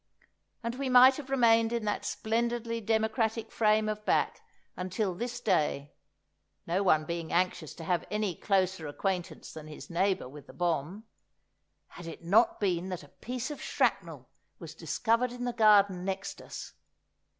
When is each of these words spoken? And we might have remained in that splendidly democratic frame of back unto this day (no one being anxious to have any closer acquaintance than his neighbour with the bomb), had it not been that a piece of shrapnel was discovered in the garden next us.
And 0.63 0.73
we 0.79 0.89
might 0.89 1.17
have 1.17 1.29
remained 1.29 1.71
in 1.71 1.85
that 1.85 2.05
splendidly 2.05 2.81
democratic 2.81 3.51
frame 3.51 3.87
of 3.87 4.03
back 4.03 4.41
unto 4.75 5.15
this 5.15 5.39
day 5.39 5.93
(no 6.65 6.81
one 6.81 7.05
being 7.05 7.31
anxious 7.31 7.75
to 7.75 7.83
have 7.83 8.07
any 8.09 8.33
closer 8.33 8.87
acquaintance 8.87 9.53
than 9.53 9.67
his 9.67 9.91
neighbour 9.91 10.27
with 10.27 10.47
the 10.47 10.53
bomb), 10.53 11.03
had 11.89 12.07
it 12.07 12.23
not 12.23 12.59
been 12.59 12.89
that 12.89 13.03
a 13.03 13.09
piece 13.09 13.51
of 13.51 13.61
shrapnel 13.61 14.27
was 14.57 14.73
discovered 14.73 15.31
in 15.31 15.43
the 15.45 15.53
garden 15.53 16.03
next 16.03 16.41
us. 16.41 16.73